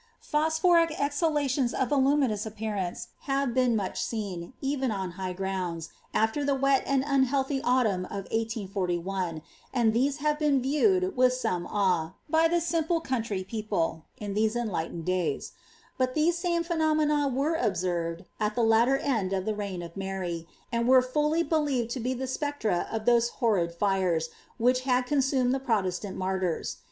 Phosphoric 0.19 0.99
exhalations 0.99 1.75
of 1.75 1.91
luminous 1.91 2.43
appearance 2.47 3.09
have 3.29 3.53
been 3.53 3.75
much 3.75 4.01
seen, 4.03 4.53
even 4.59 4.89
on 4.89 5.11
high 5.11 5.33
grounds, 5.33 5.91
after 6.11 6.43
the 6.43 6.55
wet 6.55 6.81
and 6.87 7.03
unhealthy 7.05 7.61
autumn 7.61 8.05
of 8.05 8.25
1841, 8.33 9.43
and 9.71 9.93
these 9.93 10.17
have 10.17 10.39
been 10.39 10.59
viewed 10.59 11.15
with 11.15 11.33
some 11.33 11.67
awe, 11.67 12.13
by 12.27 12.47
the 12.47 12.59
simple 12.59 12.99
country 12.99 13.43
people, 13.43 14.03
in 14.17 14.33
these 14.33 14.55
enlightened 14.55 15.05
days; 15.05 15.51
bui 15.99 16.07
the 16.15 16.31
same 16.31 16.63
phenomena 16.63 17.27
were 17.27 17.53
observed 17.53 18.25
at 18.39 18.55
the 18.55 18.63
latter 18.63 18.97
end 18.97 19.31
of 19.33 19.45
the 19.45 19.53
reign 19.53 19.83
of 19.83 19.93
3ianr, 19.93 20.47
and 20.71 20.87
were 20.87 21.03
fully 21.03 21.43
believed 21.43 21.91
to 21.91 21.99
be 21.99 22.15
the 22.15 22.25
spectra 22.25 22.87
of 22.91 23.05
those 23.05 23.29
horrid 23.37 23.71
fires 23.71 24.29
which 24.57 24.81
had 24.81 25.05
consumed 25.05 25.53
the 25.53 25.59
Protestant 25.59 26.17
martyrs. 26.17 26.77